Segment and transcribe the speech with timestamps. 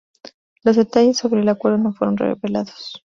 [0.63, 3.03] Los detalles sobre el acuerdo no fueron revelados.